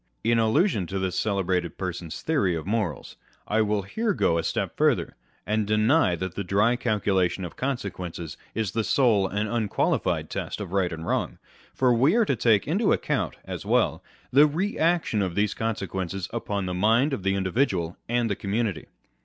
[0.23, 3.17] In allusion to this celebrated person's theory of morals,
[3.47, 7.55] I will here go a step farther, and deny that the dry calcu lation of
[7.55, 11.37] consequences is the sole and unqualified test of right and wrong;
[11.75, 14.03] for we are to take into the account (as well)
[14.33, 18.87] the re action of these consequences upon the mind of the individual and the community.